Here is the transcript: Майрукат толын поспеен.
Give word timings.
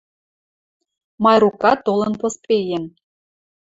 Майрукат 1.23 1.77
толын 1.85 2.13
поспеен. 2.21 2.83